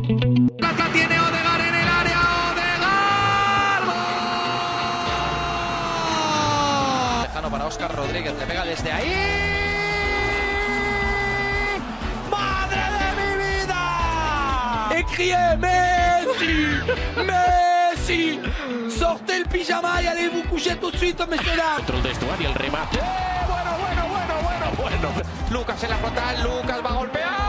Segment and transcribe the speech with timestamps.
[0.00, 2.20] Tiene Odegaard en el área.
[2.52, 3.84] Odegaard.
[3.84, 3.94] ¡Gol!
[7.22, 9.12] Lejano para Oscar Rodríguez, le pega desde ahí.
[12.30, 13.08] ¡Madre de
[14.94, 16.54] mi criez Messi
[17.26, 18.40] Messi
[18.88, 22.48] Sortez le pyjama y allez vous coucher tout de suite, messieurs dames Dentro del vestuario
[22.50, 22.98] el remate.
[22.98, 23.02] ¡Eh!
[23.48, 25.08] Bueno, bueno, bueno, bueno, bueno.
[25.50, 27.47] Lucas en la frontal, Lucas va a golpear.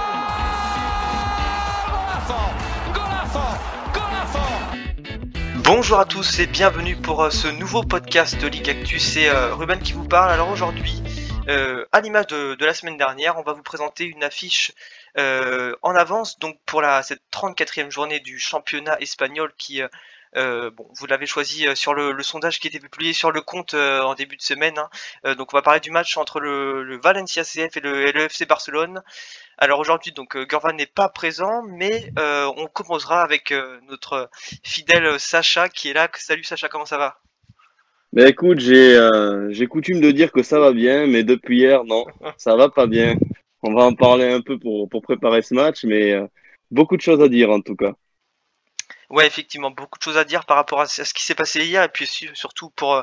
[5.71, 8.75] Bonjour à tous et bienvenue pour euh, ce nouveau podcast de Ligue.
[8.97, 10.31] C'est euh, Ruben qui vous parle.
[10.31, 10.99] Alors aujourd'hui,
[11.47, 14.71] euh, à l'image de, la semaine dernière, on va vous présenter une affiche
[15.15, 19.83] en avance donc pour cette 34e journée du championnat espagnol qui
[20.35, 23.41] euh, bon, vous l'avez choisi euh, sur le, le sondage qui était publié sur le
[23.41, 24.77] compte euh, en début de semaine.
[24.77, 24.89] hein.
[25.25, 28.11] Euh, donc on va parler du match entre le, le Valencia CF et le, et
[28.11, 29.01] le FC Barcelone.
[29.57, 33.53] Alors aujourd'hui, donc Gurvan n'est pas présent, mais on commencera avec
[33.89, 34.29] notre
[34.63, 36.09] fidèle Sacha qui est là.
[36.15, 37.17] Salut Sacha, comment ça va?
[38.13, 38.97] Ben écoute, j'ai
[39.49, 42.05] j'ai coutume de dire que ça va bien, mais depuis hier, non,
[42.37, 43.15] ça va pas bien.
[43.61, 46.15] On va en parler un peu pour, pour préparer ce match, mais
[46.71, 47.91] beaucoup de choses à dire en tout cas.
[49.09, 51.83] Ouais, effectivement, beaucoup de choses à dire par rapport à ce qui s'est passé hier
[51.83, 53.01] et puis su- surtout pour euh,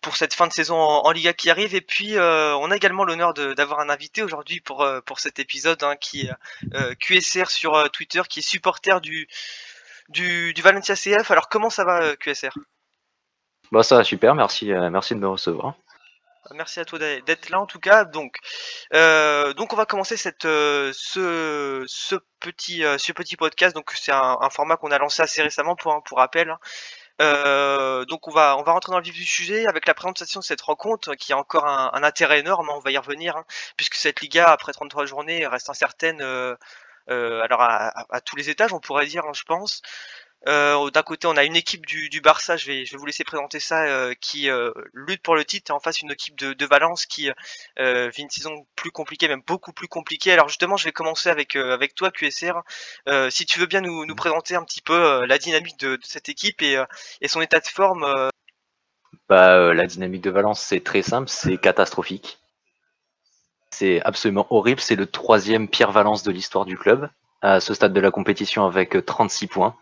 [0.00, 1.74] pour cette fin de saison en, Liga qui arrive.
[1.74, 5.38] Et puis euh, on a également l'honneur d'avoir un invité aujourd'hui pour euh, pour cet
[5.38, 6.30] épisode hein, qui est
[6.74, 9.28] euh, QSR sur Twitter, qui est supporter du
[10.08, 11.30] du, du Valencia CF.
[11.30, 12.52] Alors comment ça va QSR
[13.72, 15.74] Bah ça va super, merci, merci de me recevoir.
[16.52, 18.04] Merci à toi d'être là en tout cas.
[18.04, 18.36] Donc,
[18.92, 23.74] euh, donc on va commencer cette euh, ce ce petit euh, ce petit podcast.
[23.74, 26.50] Donc c'est un, format qu'on a lancé assez récemment pour hein, pour rappel.
[26.50, 26.58] hein.
[27.22, 30.40] Euh, donc on va on va rentrer dans le vif du sujet avec la présentation
[30.40, 32.68] de cette rencontre qui a encore un, intérêt énorme.
[32.70, 33.42] hein, on va y revenir
[33.76, 36.20] puisque cette Liga après 33 journées reste incertaine.
[36.22, 36.56] euh,
[37.10, 39.82] euh, alors à, tous les étages on pourrait dire, je pense.
[40.48, 43.84] Euh, D'un côté, on a une équipe du, Barça, je vais, vous laisser présenter ça,
[43.84, 47.30] euh, qui euh, lutte pour le titre, et en face une équipe de, Valence qui
[47.78, 50.32] vit une saison plus compliquée, même beaucoup plus compliquée.
[50.32, 51.56] Alors justement, je vais commencer avec
[51.94, 52.62] toi, QSR.
[53.30, 56.78] Si tu veux bien nous, présenter un petit peu la dynamique de, cette équipe et,
[57.26, 58.30] son état de forme.
[59.28, 62.38] Bah la dynamique de Valence c'est très simple, c'est catastrophique.
[63.70, 67.08] C'est absolument horrible, c'est le troisième pire Valence de l'histoire du club
[67.44, 69.76] à ce stade de la compétition avec euh, 36 points.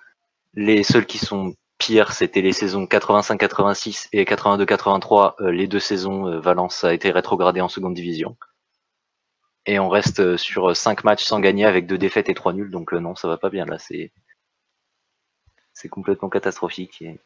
[0.55, 5.35] Les seuls qui sont pires c'était les saisons 85-86 et 82-83.
[5.41, 8.37] Euh, les deux saisons euh, Valence a été rétrogradé en seconde division.
[9.67, 12.71] Et on reste euh, sur 5 matchs sans gagner avec deux défaites et trois nuls,
[12.71, 14.13] donc non ça va pas bien là, c'est
[15.73, 17.03] c'est complètement catastrophique.
[17.03, 17.19] Et...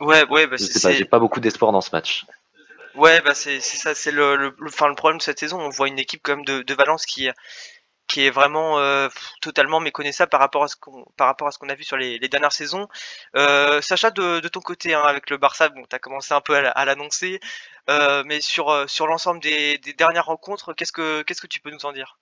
[0.00, 2.26] Ouais, ouais, bah, c'est j'ai pas beaucoup d'espoir dans ce match.
[2.94, 5.60] Ouais, bah c'est ça, c'est le, le, le, enfin, le problème de cette saison.
[5.60, 7.28] On voit une équipe quand même de, de Valence qui
[8.08, 9.08] qui est vraiment euh,
[9.40, 12.88] totalement méconnaissable par rapport à ce qu'on a vu sur les, dernières saisons.
[13.36, 16.62] Euh, Sacha, de, ton côté, hein, avec le Barça, bon, t'as commencé un peu à,
[16.62, 17.40] la- à l'annoncer,
[17.90, 18.66] euh, mais sur
[19.06, 22.18] l'ensemble des, dernières rencontres, qu'est-ce que tu peux nous en dire?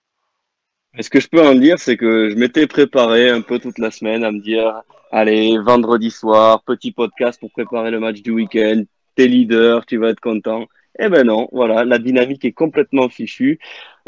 [0.99, 3.91] Ce que je peux en dire, c'est que je m'étais préparé un peu toute la
[3.91, 4.83] semaine à me dire,
[5.13, 8.83] allez, vendredi soir, petit podcast pour préparer le match du week-end,
[9.15, 10.65] t'es leader, tu vas être content.
[10.99, 13.59] Eh ben non, voilà, la dynamique est complètement fichue.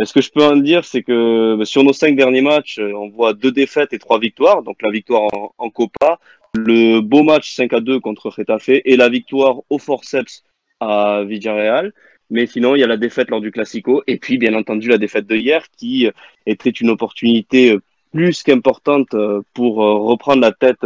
[0.01, 2.79] Euh, Ce que je peux en dire, c'est que bah, sur nos cinq derniers matchs,
[2.79, 4.63] euh, on voit deux défaites et trois victoires.
[4.63, 5.29] Donc la victoire
[5.59, 6.19] en, Copa,
[6.55, 10.45] le beau match 5 à 2 contre Retafe et la victoire au forceps
[10.81, 11.93] à Villarreal.
[12.31, 14.99] Mais sinon, il y a la défaite lors du Classico et puis bien entendu la
[14.99, 16.13] défaite de hier qui euh,
[16.47, 17.83] était une opportunité euh,
[18.13, 20.85] plus qu'importante euh, pour euh, reprendre la tête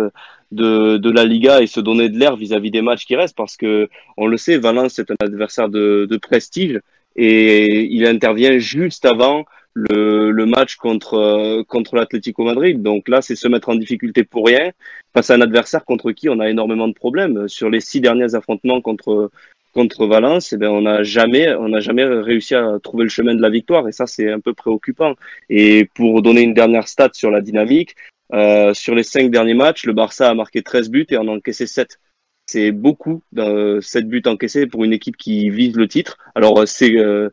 [0.53, 3.57] de, de la Liga et se donner de l'air vis-à-vis des matchs qui restent parce
[3.57, 6.81] que on le sait, Valence est un adversaire de, de prestige
[7.17, 12.83] et il intervient juste avant le, le match contre, contre l'Atlético Madrid.
[12.83, 14.71] Donc là, c'est se mettre en difficulté pour rien
[15.15, 17.49] face à un adversaire contre qui on a énormément de problèmes.
[17.49, 19.31] Sur les six derniers affrontements contre,
[19.73, 23.35] contre Valence, eh ben, on n'a jamais, on n'a jamais réussi à trouver le chemin
[23.35, 25.15] de la victoire et ça, c'est un peu préoccupant.
[25.49, 27.95] Et pour donner une dernière stat sur la dynamique,
[28.33, 31.33] euh, sur les cinq derniers matchs, le Barça a marqué 13 buts et en a
[31.33, 31.99] encaissé 7.
[32.47, 36.19] C'est beaucoup, euh, 7 buts encaissés pour une équipe qui vise le titre.
[36.35, 36.97] Alors, c'est.
[36.97, 37.31] euh,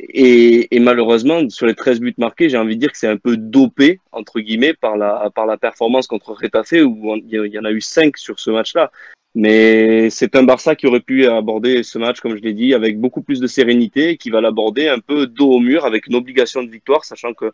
[0.00, 3.16] et, et malheureusement, sur les 13 buts marqués, j'ai envie de dire que c'est un
[3.16, 7.64] peu dopé, entre guillemets, par la, par la performance contre Retafe, où il y en
[7.64, 8.90] a eu 5 sur ce match-là.
[9.34, 13.00] Mais c'est un Barça qui aurait pu aborder ce match, comme je l'ai dit, avec
[13.00, 16.14] beaucoup plus de sérénité, et qui va l'aborder un peu dos au mur, avec une
[16.14, 17.52] obligation de victoire, sachant que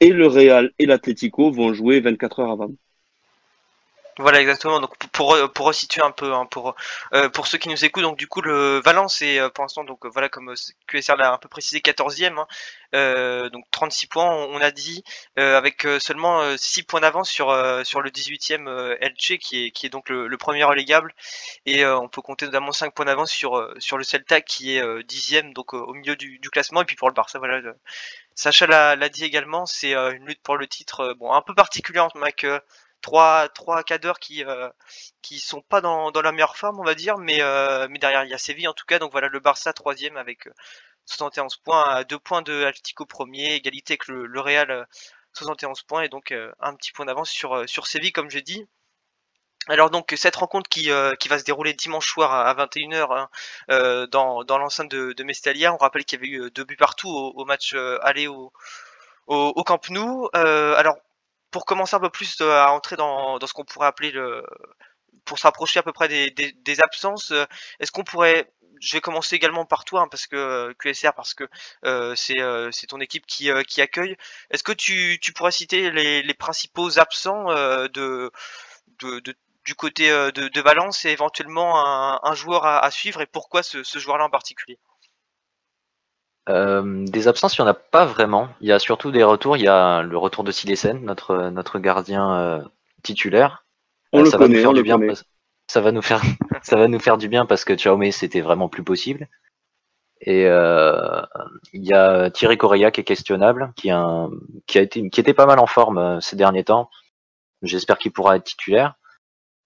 [0.00, 2.72] et le Real et l'Atlético vont jouer 24 heures avant.
[4.18, 4.78] Voilà exactement.
[4.78, 6.74] Donc pour pour resituer un peu, hein, pour
[7.14, 9.84] euh, pour ceux qui nous écoutent, donc du coup le Valence est euh, pour l'instant
[9.84, 10.52] donc voilà comme
[10.86, 12.46] QSR l'a un peu précisé 14e, hein,
[12.94, 15.02] euh, donc 36 points on, a dit
[15.36, 17.46] avec seulement 6 points d'avance sur
[17.84, 21.14] sur le 18e Elche qui est qui est donc le, premier relégable
[21.64, 25.54] et on peut compter notamment 5 points d'avance sur sur le Celta qui est 10e
[25.54, 27.60] donc au milieu du, classement et puis pour le Barça voilà.
[28.34, 32.46] Sacha l'a dit également, c'est une lutte pour le titre bon un peu particulière avec
[33.02, 34.70] trois trois cadres qui euh,
[35.20, 38.24] qui sont pas dans, dans la meilleure forme on va dire mais euh, mais derrière
[38.24, 38.98] il y a Séville en tout cas.
[38.98, 40.48] Donc voilà le Barça troisième avec
[41.06, 44.86] 71 euh, points à deux points de Atlético premier égalité avec le, le Real
[45.34, 48.66] 71 points et donc un petit point d'avance sur sur Séville comme j'ai dit
[49.68, 50.90] alors donc cette rencontre qui,
[51.20, 53.28] qui va se dérouler dimanche soir à, 21h hein,
[53.70, 56.76] euh, dans, dans l'enceinte de, de Mestalia, on rappelle qu'il y avait eu deux buts
[56.76, 58.52] partout au, au match aller au,
[59.28, 60.28] au, au, Camp Nou.
[60.34, 60.96] alors
[61.52, 64.44] pour commencer un peu plus euh, à entrer dans, dans ce qu'on pourrait appeler le
[65.24, 67.44] pour se rapprocher à peu près des, des, des absences, euh,
[67.80, 71.34] est-ce qu'on pourrait je vais commencer également par toi hein, parce que euh, QSR parce
[71.34, 71.44] que
[71.84, 72.38] euh, c'est
[72.72, 74.16] c'est ton équipe qui, qui accueille.
[74.50, 78.32] Est-ce que tu, tu pourrais citer les, les principaux absents de,
[79.00, 79.34] de, de,
[79.64, 83.20] du côté de, de Valence et éventuellement un, un joueur à, à, suivre?
[83.20, 84.78] Et pourquoi ce, ce joueur-là en particulier?
[86.48, 88.48] Euh, des absences, il n'y en a pas vraiment.
[88.60, 89.56] Il y a surtout des retours.
[89.56, 92.60] Il y a le retour de Silesen, notre, notre gardien euh,
[93.02, 93.64] titulaire.
[94.12, 95.14] On euh, le ça connaît, va nous faire du bien.
[95.68, 96.20] Ça va nous faire,
[96.62, 99.28] ça va nous faire du bien parce que Chaume c'était vraiment plus possible.
[100.20, 101.20] Et euh,
[101.72, 104.28] il y a Thierry Correa qui est questionnable, qui, a,
[104.66, 106.90] qui a été, qui était pas mal en forme ces derniers temps.
[107.62, 108.94] J'espère qu'il pourra être titulaire.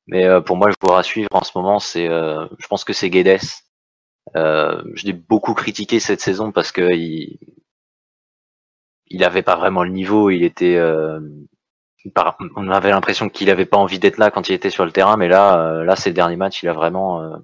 [0.07, 3.11] Mais pour moi, je joueur à suivre en ce moment, c'est, je pense que c'est
[3.11, 3.66] Guedes euh,
[4.35, 7.39] je l'ai beaucoup critiqué cette saison parce que il,
[9.09, 10.31] il avait pas vraiment le niveau.
[10.31, 11.21] Il était, euh,
[12.57, 15.17] on avait l'impression qu'il avait pas envie d'être là quand il était sur le terrain,
[15.17, 17.37] mais là, euh, là, ces derniers matchs, il a vraiment, euh,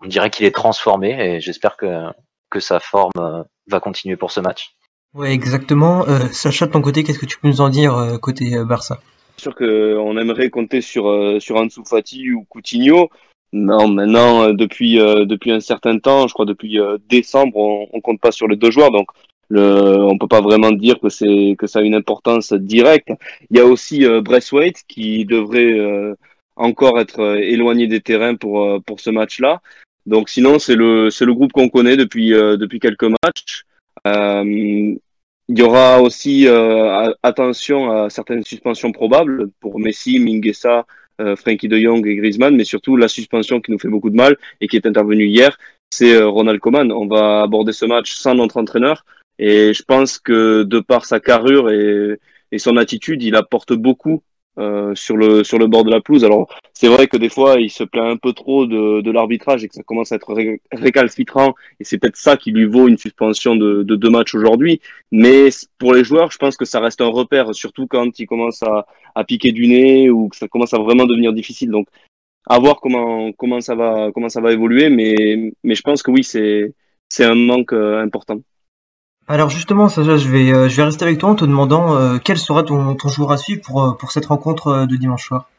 [0.00, 2.04] on dirait qu'il est transformé et j'espère que
[2.48, 4.76] que sa forme euh, va continuer pour ce match.
[5.14, 6.04] Ouais, exactement.
[6.30, 9.00] Sacha, de ton côté, qu'est-ce que tu peux nous en dire côté Barça?
[9.38, 13.08] Sûr qu'on aimerait compter sur sur Ansu Fati ou Coutinho.
[13.52, 17.88] Non, maintenant, euh, depuis, euh, depuis un certain temps, je crois depuis euh, décembre, on,
[17.92, 19.08] on compte pas sur les deux joueurs, donc
[19.48, 19.62] le,
[20.04, 23.10] on peut pas vraiment dire que c'est que ça a une importance directe.
[23.50, 24.20] Il y a aussi euh,
[24.88, 25.78] qui devrait
[26.56, 29.62] encore être éloigné des terrains pour pour ce match-là.
[30.06, 33.64] Donc sinon, c'est le c'est le groupe qu'on connaît depuis depuis quelques matchs.
[34.04, 34.98] il
[35.58, 36.48] y aura aussi
[37.22, 40.82] attention à certaines suspensions probables pour Messi, Minguesa, euh,
[41.36, 44.36] Frankie de Jong et Griezmann, mais surtout la suspension qui nous fait beaucoup de mal
[44.60, 45.58] et qui est intervenue hier,
[45.90, 46.92] c'est euh, Ronald Koeman.
[46.92, 49.04] On va aborder ce match sans notre entraîneur
[49.38, 54.22] et je pense que de par sa carrure et son attitude, il apporte beaucoup
[54.58, 56.24] euh, sur le sur le bord de la pelouse.
[56.24, 59.62] Alors c'est vrai que des fois il se plaint un peu trop de, de l'arbitrage
[59.64, 60.34] et que ça commence à être
[60.72, 64.80] récalcitrant et c'est peut-être ça qui lui vaut une suspension de, de deux matchs aujourd'hui.
[65.12, 65.48] Mais
[65.78, 68.86] pour les joueurs, je pense que ça reste un repère, surtout quand il commence à,
[69.14, 71.70] à piquer du nez ou que ça commence à vraiment devenir difficile.
[71.70, 71.88] Donc
[72.48, 76.10] à voir comment comment ça va comment ça va évoluer, mais mais je pense que
[76.10, 76.74] oui c'est
[77.08, 78.40] c'est un manque euh, important.
[79.28, 82.18] Alors justement, Sacha, je vais, euh, je vais rester avec toi en te demandant euh,
[82.22, 85.50] quel sera ton, ton joueur à suivre pour, euh, pour cette rencontre de dimanche soir?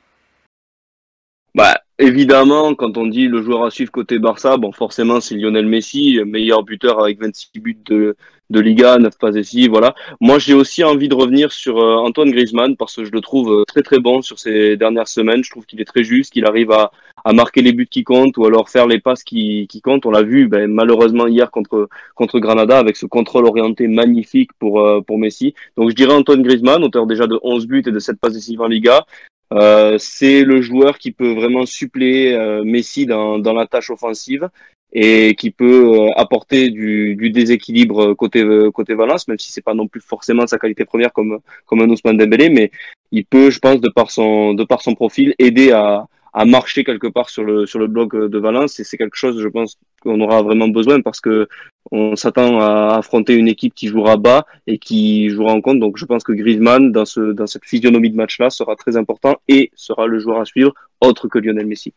[1.54, 5.66] Bah, évidemment, quand on dit le joueur à suivre côté Barça, bon, forcément, c'est Lionel
[5.66, 8.16] Messi, meilleur buteur avec 26 buts de,
[8.50, 9.96] de Liga, 9 passes ici, voilà.
[10.22, 13.82] Moi, j'ai aussi envie de revenir sur Antoine Griezmann parce que je le trouve très
[13.82, 15.44] très bon sur ces dernières semaines.
[15.44, 16.92] Je trouve qu'il est très juste, qu'il arrive à,
[17.28, 20.06] à marquer les buts qui comptent ou alors faire les passes qui, qui comptent.
[20.06, 24.80] On l'a vu ben, malheureusement hier contre contre Granada avec ce contrôle orienté magnifique pour
[24.80, 25.54] euh, pour Messi.
[25.76, 28.62] Donc je dirais Antoine Griezmann, auteur déjà de 11 buts et de 7 passes décisives
[28.62, 29.06] en Liga.
[29.54, 34.50] Euh, c'est le joueur qui peut vraiment suppléer euh, Messi dans, dans la tâche offensive
[34.94, 38.42] et qui peut euh, apporter du, du, déséquilibre côté
[38.74, 41.90] côté Valence, même si c'est pas non plus forcément sa qualité première comme comme un
[41.90, 42.72] Ousmane Dembélé, mais
[43.12, 46.08] il peut, je pense, de par son de par son profil, aider à
[46.38, 48.80] à marcher quelque part sur le sur le bloc de Valence.
[48.80, 51.48] Et c'est quelque chose je pense qu'on aura vraiment besoin parce que
[51.92, 55.80] on s'attend à affronter une équipe qui jouera bas et qui jouera en compte.
[55.80, 58.98] Donc je pense que Griezmann dans ce dans cette physionomie de match là sera très
[58.98, 61.94] important et sera le joueur à suivre autre que Lionel Messi.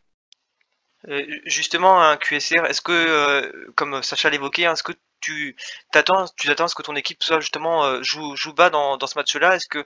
[1.09, 5.57] Euh, justement un QSR est-ce que euh, comme Sacha l'évoquait est-ce que tu
[5.93, 8.97] t'attends tu t'attends à ce que ton équipe soit justement euh, joue joue bas dans
[8.97, 9.57] dans ce match-là?
[9.57, 9.85] Est-ce que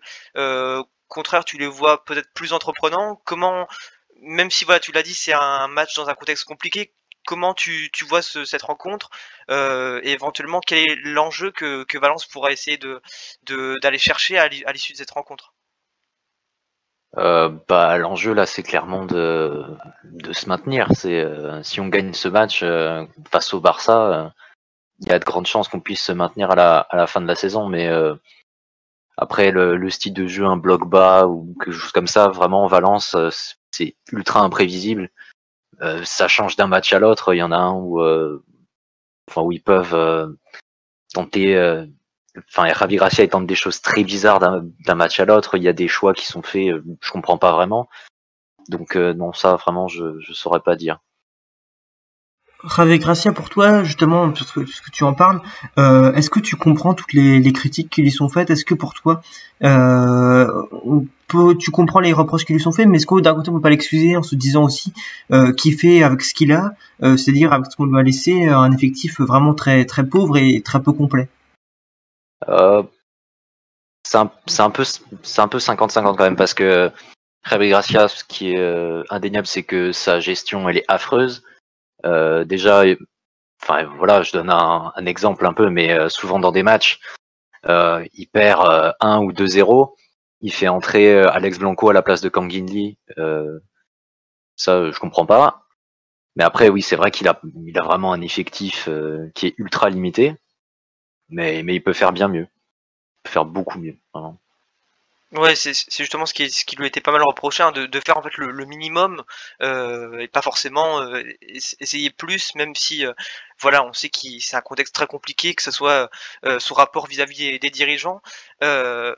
[1.08, 3.20] contraire tu les vois peut-être plus entreprenants?
[3.24, 3.66] Comment
[4.24, 6.92] même si voilà, tu l'as dit, c'est un match dans un contexte compliqué.
[7.26, 9.10] Comment tu, tu vois ce, cette rencontre
[9.50, 13.00] euh, et éventuellement quel est l'enjeu que, que Valence pourra essayer de
[13.80, 15.54] d'aller chercher à l'issue de cette rencontre?
[17.16, 19.64] Euh, bah, l'enjeu là, c'est clairement de,
[20.04, 20.88] de se maintenir.
[20.94, 24.32] C'est euh, si on gagne ce match euh, face au Barça,
[25.00, 27.20] il y a de grandes chances qu'on puisse se maintenir à la, à la fin
[27.20, 27.68] de la saison.
[27.68, 27.88] Mais
[29.16, 32.66] après le, le, style de jeu, un bloc bas ou quelque chose comme ça, vraiment
[32.66, 33.16] Valence,
[33.74, 35.10] c'est ultra imprévisible.
[36.04, 37.34] ça change d'un match à l'autre.
[37.34, 38.00] Il y en a un où,
[39.28, 40.34] enfin, où ils peuvent
[41.12, 41.86] tenter
[42.48, 45.56] enfin, Ravi Gracia tente des choses très bizarres d'un match à l'autre.
[45.56, 47.88] Il y a des choix qui sont faits, euh, je comprends pas vraiment.
[48.68, 51.00] Donc euh, non, ça vraiment, je je saurais pas dire.
[52.60, 55.42] Ravi Gracia, pour toi, justement, parce que, tu en parles,
[55.78, 58.48] euh, est-ce que tu comprends toutes les, critiques qui lui sont faites?
[58.48, 59.20] Est-ce que pour toi,
[61.36, 63.54] euh, tu comprends les reproches qui lui sont faits, mais est-ce qu'au d'un côté, on
[63.54, 64.92] peut pas l'excuser en se disant aussi
[65.32, 68.48] euh, qu'il fait avec ce qu'il a, euh, c'est-à-dire avec ce qu'on lui a laissé,
[68.48, 71.28] un effectif vraiment très très pauvre et très peu complet
[72.48, 72.82] euh,
[74.06, 76.90] c'est un, peu c'est un peu 50-50 quand même parce que
[77.48, 81.42] Javier Gracia, ce qui est euh, indéniable, c'est que sa gestion elle est affreuse.
[82.04, 82.84] Euh, déjà,
[83.62, 87.00] enfin voilà, je donne un, un, exemple un peu, mais euh, souvent dans des matchs,
[87.66, 89.94] euh, il perd 1 ou 2-0,
[90.44, 92.98] il fait entrer Alex Blanco à la place de Kang Lee.
[94.56, 95.66] ça, je comprends pas.
[96.36, 98.88] Mais après, oui, c'est vrai qu'il a, il a vraiment un effectif
[99.34, 100.36] qui est ultra limité
[101.28, 102.46] mais, mais il peut faire bien mieux.
[102.46, 103.96] Il peut faire beaucoup mieux.
[104.12, 104.40] Vraiment.
[105.32, 108.16] Ouais, c'est justement ce qui, ce qui lui était pas mal reproché, hein, de, faire
[108.16, 109.24] en fait le, minimum
[109.62, 113.12] euh, et pas forcément euh, essayer plus, même si euh,
[113.60, 116.10] voilà, on sait que c'est un contexte très compliqué, que ce soit
[116.44, 118.20] euh, son rapport vis-à-vis des, dirigeants.
[118.62, 119.14] Euh,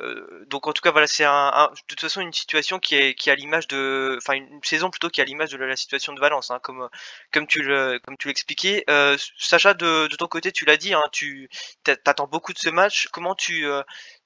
[0.47, 3.31] donc en tout cas, voilà, c'est un, de toute façon une situation qui est qui
[3.31, 6.50] a l'image de, enfin une saison plutôt qui a l'image de la, situation de Valence,
[6.50, 6.88] hein, comme
[7.33, 8.85] comme tu le comme tu l'expliquais.
[8.90, 11.49] Euh, Sacha, de, de ton côté, tu l'as dit, hein, tu
[11.85, 13.09] t'attends beaucoup de ce match.
[13.12, 13.66] Comment tu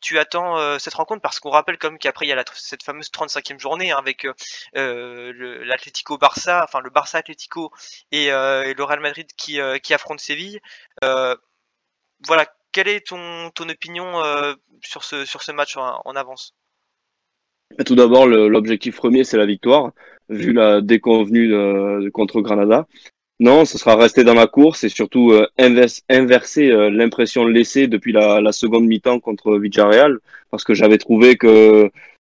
[0.00, 1.20] tu attends euh, cette rencontre?
[1.20, 4.26] Parce qu'on rappelle comme qu'après il y a la, cette fameuse 35e journée hein, avec
[4.76, 7.72] euh, l'Atlético Barça, enfin le Barça Atlético
[8.10, 10.60] et, euh, et, le Real Madrid qui, qui affronte Séville.
[11.02, 14.12] voilà, quelle est ton, ton opinion
[14.82, 16.54] sur, ce, sur ce match en, avance?
[17.84, 19.92] Tout d'abord, l'objectif premier, c'est la victoire,
[20.28, 22.86] vu la déconvenue contre Granada.
[23.40, 28.12] Non, ce sera rester dans la course et surtout euh, inverser euh, l'impression laissée depuis
[28.12, 30.18] la, la seconde mi-temps contre Villarreal,
[30.50, 31.90] parce que j'avais trouvé que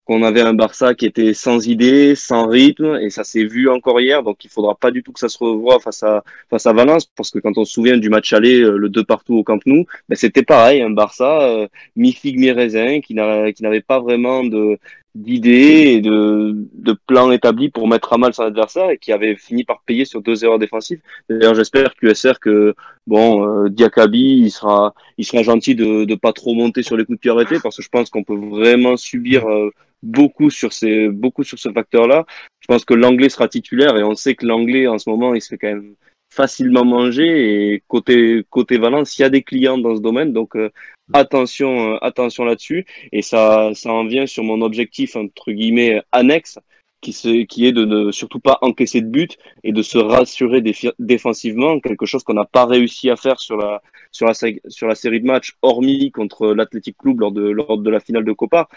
[0.09, 4.01] qu'on avait un Barça qui était sans idée, sans rythme, et ça s'est vu encore
[4.01, 6.73] hier, donc il faudra pas du tout que ça se revoie face à face à
[6.73, 9.45] Valence, parce que quand on se souvient du match aller, euh, le 2 partout au
[9.45, 14.01] Camp Nou, ben c'était pareil, un Barça euh, mi figue mi raisin, qui n'avait pas
[14.01, 14.79] vraiment de
[15.15, 19.37] d'idées et de, de plans établis pour mettre à mal son adversaire et qui avait
[19.37, 21.01] fini par payer sur deux erreurs défensives.
[21.29, 22.75] D'ailleurs, j'espère QSR que
[23.07, 27.05] bon, euh, Diakabi, il sera, il sera gentil de de pas trop monter sur les
[27.05, 29.71] coups de pied arrêtés parce que je pense qu'on peut vraiment subir euh,
[30.03, 32.25] beaucoup sur ces beaucoup sur ce facteur-là.
[32.61, 35.41] Je pense que l'anglais sera titulaire et on sait que l'anglais en ce moment, il
[35.41, 35.95] se fait quand même
[36.39, 37.31] facilement manger
[37.75, 40.71] et côté côté Valence il y a des clients dans ce domaine donc euh,
[41.23, 42.87] attention euh, attention là-dessus.
[43.17, 46.59] Et ça ça en vient sur mon objectif entre guillemets annexe
[47.01, 49.33] qui se, qui est de ne surtout pas encaisser de but
[49.65, 50.61] et de se rassurer
[50.99, 53.83] défensivement quelque chose qu'on n'a pas réussi à faire sur la
[54.17, 54.35] sur la
[54.77, 58.25] sur la série de matchs hormis contre l'Athletic Club lors de lors de la finale
[58.25, 58.69] de Copa.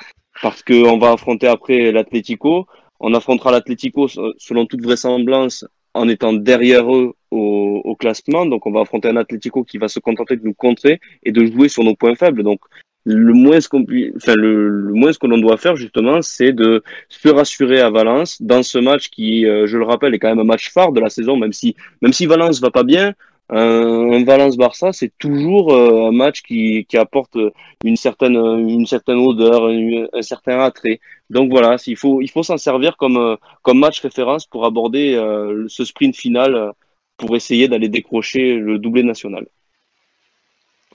[0.42, 2.68] Parce que on va affronter après l'Atlético.
[3.00, 4.08] On affrontera l'Atlético
[4.48, 8.46] selon toute vraisemblance en étant derrière eux au, au, classement.
[8.46, 11.46] Donc, on va affronter un Atlético qui va se contenter de nous contrer et de
[11.46, 12.44] jouer sur nos points faibles.
[12.44, 12.60] Donc,
[13.04, 13.84] le moins qu'on
[14.16, 18.42] enfin, le, le, moins que l'on doit faire, justement, c'est de se rassurer à Valence
[18.42, 21.00] dans ce match qui, euh, je le rappelle, est quand même un match phare de
[21.00, 23.14] la saison, même si, même si Valence va pas bien,
[23.52, 27.38] un, Valence-Barça, c'est toujours euh, un match qui, qui, apporte
[27.84, 29.68] une certaine, une certaine odeur,
[30.14, 31.00] un certain attrait.
[31.30, 35.16] Donc voilà, il faut, il faut s'en servir comme, euh, comme match référence pour aborder
[35.16, 36.72] euh, ce sprint final
[37.18, 39.46] pour essayer d'aller décrocher le doublé national.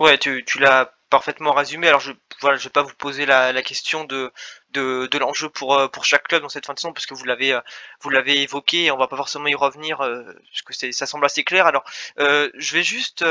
[0.01, 1.89] Ouais, tu, tu l'as parfaitement résumé.
[1.89, 4.33] Alors je voilà, je vais pas vous poser la, question de
[4.71, 7.25] de, de l'enjeu pour euh, pour chaque club dans cette fin de parce que vous
[7.25, 7.61] l'avez euh,
[8.01, 11.07] vous l'avez évoqué et on va pas forcément y revenir euh, parce que c'est ça
[11.07, 11.67] semble assez clair.
[11.67, 11.85] Alors
[12.19, 13.25] je vais juste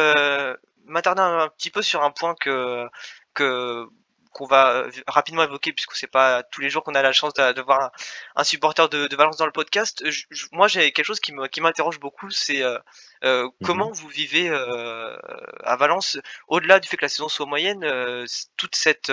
[0.86, 2.88] m'attarder un, petit peu sur un point que
[3.34, 3.88] que
[4.36, 7.54] qu'on va rapidement évoquer puisque c'est pas tous les jours qu'on a la chance de,
[7.54, 7.92] de voir
[8.36, 10.04] un, supporter de, de, Valence dans le podcast.
[10.52, 12.78] moi, j'ai quelque chose qui m'interroge beaucoup, c'est euh,
[13.24, 15.16] mmh comment vous vivez euh,
[15.64, 18.26] à Valence, au-delà du fait que la saison soit moyenne, euh,
[18.58, 19.12] toute cette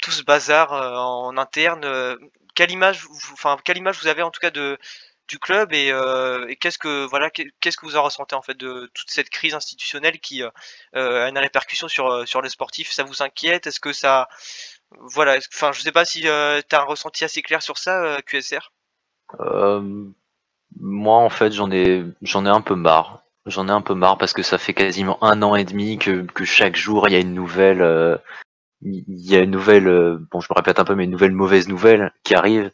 [0.00, 2.16] tout ce bazar en interne,
[2.54, 4.78] quelle image, enfin quelle image vous avez en tout cas de
[5.30, 5.88] du club et,
[6.48, 9.54] et qu'est-ce que voilà qu'est-ce que vous en ressentez en fait de toute cette crise
[9.54, 10.52] institutionnelle qui a
[10.92, 12.90] une répercussion sur sur les sportifs?
[12.90, 13.66] Ça vous inquiète?
[13.66, 14.28] Est-ce que ça
[14.98, 18.02] Voilà, enfin je sais pas si euh, tu as un ressenti assez clair sur ça,
[18.02, 18.72] euh, QSR.
[19.40, 20.10] Euh,
[20.78, 23.22] moi, en fait, j'en ai, j'en ai un peu marre.
[23.46, 26.22] J'en ai un peu marre parce que ça fait quasiment un an et demi que,
[26.22, 28.16] que chaque jour il y a une nouvelle, euh,
[28.82, 31.32] il y a une nouvelle, euh, bon, je me répète un peu, mais une nouvelle
[31.32, 32.70] mauvaise nouvelle qui arrive.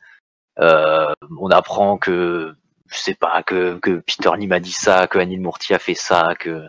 [0.58, 2.54] Euh, on apprend que,
[2.88, 5.94] je sais pas, que, que Peter Lim a dit ça, que Anil Mourti a fait
[5.94, 6.68] ça, que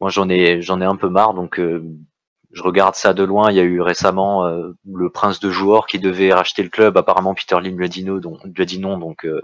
[0.00, 1.84] moi j'en ai, j'en ai un peu marre, donc euh,
[2.52, 3.50] je regarde ça de loin.
[3.50, 6.96] Il y a eu récemment euh, le prince de joueurs qui devait racheter le club.
[6.96, 9.40] Apparemment, Peter Lim lui a dit non, donc, donc, euh,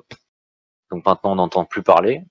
[0.91, 2.23] donc maintenant on n'entend plus parler.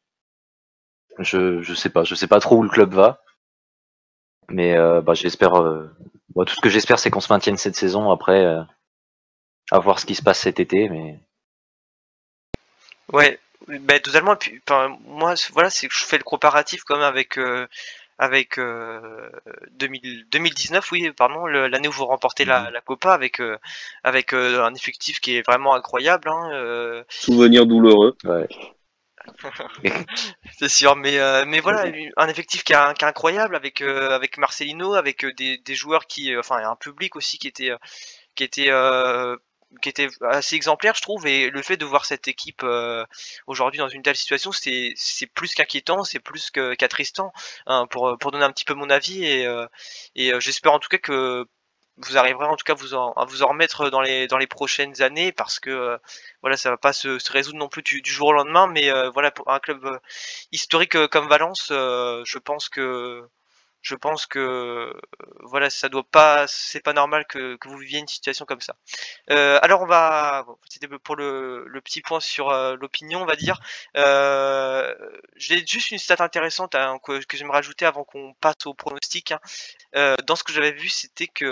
[1.20, 3.22] Je, je sais pas, je sais pas trop où le club va,
[4.50, 5.54] mais euh, bah, j'espère.
[6.36, 8.12] moi, tout ce que j'espère, c'est qu'on se maintienne cette saison.
[8.12, 8.66] Après,
[9.72, 11.20] à voir ce qui se passe cet été, mais
[13.12, 14.34] Ouais, ben totalement.
[14.34, 17.68] Et puis, enfin, moi, voilà, c'est que je fais le comparatif quand même avec euh,
[18.18, 19.30] avec euh,
[19.72, 23.58] 2000 2019, oui, pardon, l'année où vous remportez la, la Copa avec euh,
[24.04, 26.30] avec euh, un effectif qui est vraiment incroyable.
[26.30, 28.16] Hein, euh, Souvenir douloureux.
[28.24, 28.48] ouais.
[30.60, 34.12] c'est sûr, mais euh, mais voilà, un effectif qui est, qui est incroyable avec euh,
[34.12, 37.72] avec Marcelino, avec euh, des, des joueurs qui, euh, enfin, un public aussi qui était
[37.72, 37.78] euh,
[38.36, 39.36] qui était euh,
[39.82, 43.06] qui était assez exemplaire, je trouve, et le fait de voir cette équipe euh,
[43.48, 47.34] aujourd'hui dans une telle situation, c'est c'est plus qu'inquiétant, c'est plus qu'attristant,
[47.68, 49.66] hein, pour pour donner un petit peu mon avis, et euh,
[50.18, 51.46] euh, j'espère en tout cas que
[51.98, 55.02] vous arriverez en tout cas vous à vous en remettre dans les dans les prochaines
[55.02, 55.98] années parce que euh,
[56.42, 59.10] voilà ça va pas se, résoudre non plus du, du jour au lendemain mais euh,
[59.12, 59.98] voilà pour un club euh,
[60.52, 63.24] historique euh, comme Valence euh, je pense que
[63.86, 64.94] je pense que euh,
[65.44, 68.76] voilà ça doit pas c'est pas normal que, vous viviez une situation comme ça
[69.32, 73.36] Euh, alors on va bon, c'était pour le, petit point sur euh, l'opinion on va
[73.36, 73.60] dire
[75.36, 79.32] j'ai juste une stat intéressante hein, que, que j'aimerais rajouter avant qu'on passe au pronostic
[79.32, 79.40] hein.
[80.28, 81.46] Dans ce que j'avais vu, c'était que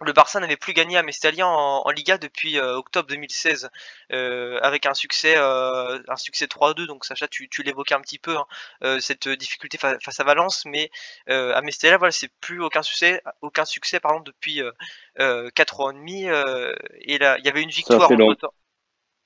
[0.00, 3.68] le Barça n'avait plus gagné à Mestalla en, en Liga depuis euh, octobre 2016,
[4.12, 6.86] euh, avec un succès, euh, un succès 3-2.
[6.86, 8.46] Donc Sacha, tu, tu l'évoquais un petit peu hein,
[8.84, 10.90] euh, cette difficulté fa- face à Valence, mais
[11.30, 14.72] euh, à Mestalla, voilà, c'est plus aucun succès, aucun succès pardon depuis euh,
[15.20, 16.28] euh, 4 ans et demi.
[16.28, 18.08] euh, et là, il y avait une victoire.
[18.08, 18.36] fait long.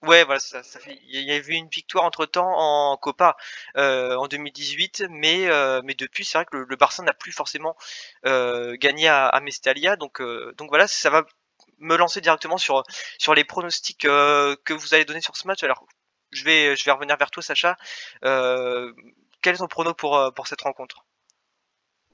[0.03, 0.99] Ouais, voilà, ça, ça fait.
[1.05, 3.37] Il y avait une victoire entre temps en Copa
[3.77, 7.31] euh, en 2018, mais euh, mais depuis, c'est vrai que le, le Barça n'a plus
[7.31, 7.77] forcément
[8.27, 11.25] euh, gagné à, à Mestalla, donc euh, donc voilà, ça va
[11.79, 12.83] me lancer directement sur
[13.19, 15.63] sur les pronostics euh, que vous allez donner sur ce match.
[15.63, 15.87] Alors,
[16.33, 17.77] je vais je vais revenir vers toi, Sacha.
[18.25, 18.93] Euh,
[19.41, 21.05] quel est ton prono pour pour cette rencontre?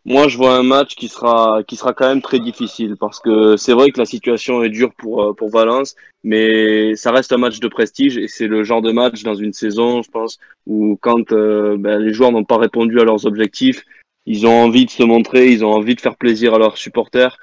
[0.05, 3.57] Moi, je vois un match qui sera, qui sera quand même très difficile parce que
[3.57, 7.39] c'est vrai que la situation est dure pour, euh, pour Valence, mais ça reste un
[7.39, 10.97] match de prestige et c'est le genre de match dans une saison, je pense, où
[11.01, 13.85] quand euh, ben, les joueurs n'ont pas répondu à leurs objectifs,
[14.27, 17.39] ils ont envie de se montrer, ils ont envie de faire plaisir à leurs supporters.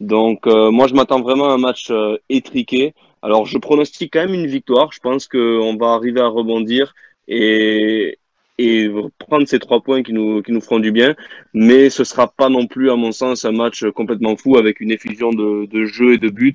[0.00, 2.94] Donc, euh, moi, je m'attends vraiment à un match euh, étriqué.
[3.20, 4.90] Alors, je pronostique quand même une victoire.
[4.92, 6.94] Je pense qu'on va arriver à rebondir
[7.28, 8.18] et,
[8.60, 11.14] et prendre ces trois points qui nous, qui nous feront du bien
[11.54, 14.90] mais ce sera pas non plus, à mon sens, un match complètement fou avec une
[14.90, 16.54] effusion de, de jeu et de buts.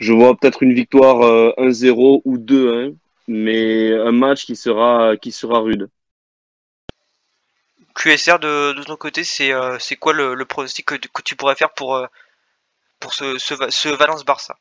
[0.00, 2.94] Je vois peut-être une victoire euh, 1-0 ou 2-1,
[3.28, 5.88] mais un match qui sera, qui sera rude.
[7.94, 11.36] QSR de, de ton côté, c'est euh, c'est quoi le, le pronostic que, que tu
[11.36, 12.06] pourrais faire pour euh,
[13.00, 14.56] pour ce ce, Va- ce Valence Barça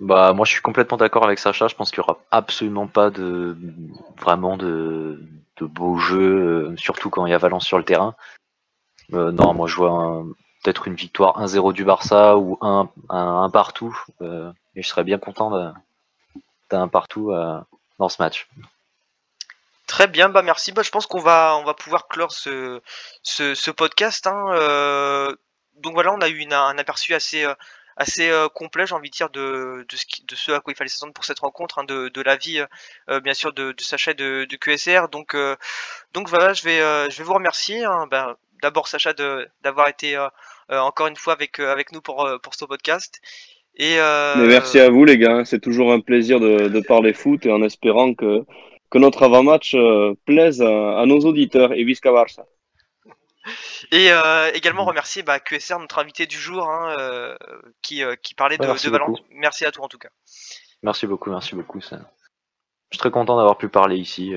[0.00, 3.10] Bah moi je suis complètement d'accord avec Sacha, je pense qu'il y aura absolument pas
[3.10, 3.56] de
[4.18, 5.20] vraiment de,
[5.60, 8.14] de beaux jeux, euh, surtout quand il y a Valence sur le terrain.
[9.12, 10.24] Euh, non, moi je vois
[10.62, 12.88] peut-être une victoire 1-0 du Barça ou un,
[13.50, 15.72] partout, euh, et je serais bien content
[16.70, 17.32] d'un partout
[17.98, 18.48] dans ce match.
[19.86, 20.70] Très bien, bah merci.
[20.70, 22.80] Bah, je pense qu'on va on va pouvoir clore ce
[23.22, 24.26] ce, podcast.
[24.28, 25.34] Hein.
[25.78, 27.44] Donc voilà, on a eu un aperçu assez
[28.00, 30.88] assez euh, complet, j'ai envie de dire, de ce, de ce à quoi il fallait
[30.88, 32.58] s'attendre pour cette rencontre, hein, de de l'avis
[33.10, 35.08] euh, bien sûr de, Sacha et de, de QSR.
[35.12, 35.54] Donc euh,
[36.14, 37.84] donc voilà, je vais je vais vous remercier.
[37.84, 38.08] Hein.
[38.10, 39.14] Ben, D'abord Sacha
[39.62, 40.18] d'avoir été
[40.68, 43.20] encore une fois avec avec nous pour ce podcast.
[43.76, 43.96] Et
[44.36, 45.46] merci à vous, les gars.
[45.46, 48.44] C'est toujours un plaisir de, parler foot et en espérant que,
[48.94, 49.74] notre avant-match
[50.26, 52.44] plaise à, nos auditeurs et Visca Barça.
[53.90, 57.36] Et euh, également remercier bah, QSR, notre invité du jour, hein, euh,
[57.82, 59.18] qui, euh, qui parlait de, Ouais, merci de Valence.
[59.30, 60.10] Merci à toi en tout cas.
[60.82, 61.80] Merci beaucoup, merci beaucoup.
[61.80, 61.96] ça-
[62.90, 64.34] Je suis très content d'avoir pu parler ici.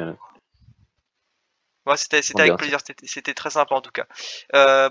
[1.86, 4.06] Ouais, c'était avec plaisir, c'était très sympa en tout cas.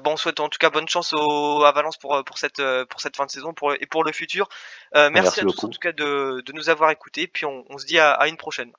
[0.01, 3.01] Bon, on souhaite en tout cas bonne chance au, à Valence pour, pour, cette, pour
[3.01, 4.47] cette fin de saison pour, et pour le futur.
[4.95, 7.79] Merci, Merci à tous en tout cas de, de nous avoir écoutés, puis on, on
[7.79, 8.73] se dit à, à une prochaine.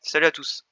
[0.00, 0.64] Salut à tous.